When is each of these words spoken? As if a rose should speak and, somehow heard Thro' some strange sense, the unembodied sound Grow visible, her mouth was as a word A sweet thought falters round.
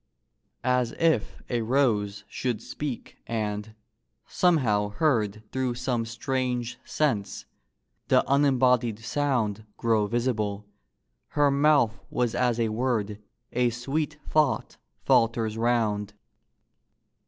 As 0.63 0.93
if 0.93 1.43
a 1.47 1.61
rose 1.61 2.23
should 2.27 2.59
speak 2.59 3.19
and, 3.27 3.75
somehow 4.25 4.89
heard 4.89 5.43
Thro' 5.51 5.73
some 5.73 6.07
strange 6.07 6.79
sense, 6.83 7.45
the 8.07 8.23
unembodied 8.27 8.97
sound 8.97 9.63
Grow 9.77 10.07
visible, 10.07 10.65
her 11.37 11.51
mouth 11.51 11.99
was 12.09 12.33
as 12.33 12.59
a 12.59 12.69
word 12.69 13.21
A 13.53 13.69
sweet 13.69 14.17
thought 14.27 14.77
falters 15.05 15.55
round. 15.55 16.15